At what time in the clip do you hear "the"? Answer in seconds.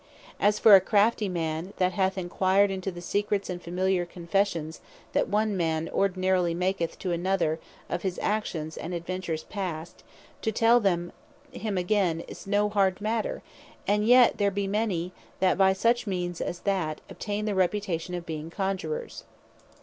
2.91-3.03, 17.45-17.53